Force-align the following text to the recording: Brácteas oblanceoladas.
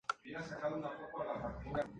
Brácteas 0.07 0.47
oblanceoladas. 0.65 1.87